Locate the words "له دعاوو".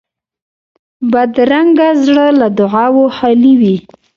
2.39-3.05